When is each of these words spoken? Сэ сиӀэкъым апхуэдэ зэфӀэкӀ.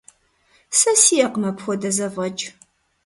Сэ 0.77 0.91
сиӀэкъым 1.01 1.43
апхуэдэ 1.49 1.89
зэфӀэкӀ. 1.97 2.45